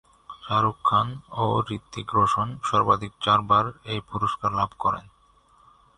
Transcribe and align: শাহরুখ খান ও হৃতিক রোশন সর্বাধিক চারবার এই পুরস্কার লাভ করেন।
শাহরুখ 0.43 0.77
খান 0.85 1.07
ও 1.33 1.43
হৃতিক 1.67 2.07
রোশন 2.13 2.49
সর্বাধিক 2.69 3.11
চারবার 3.21 3.65
এই 3.85 3.99
পুরস্কার 4.09 4.49
লাভ 4.59 4.69
করেন। 4.79 5.05